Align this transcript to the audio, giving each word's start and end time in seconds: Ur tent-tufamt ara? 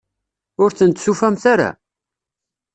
Ur 0.63 0.69
tent-tufamt 0.77 1.43
ara? 1.53 1.69